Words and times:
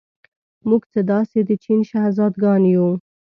موږ 0.69 0.83
څه 0.93 0.99
داسې 1.11 1.39
د 1.49 1.51
چین 1.63 1.79
شهزادګان 1.89 2.61
یو. 2.75 2.89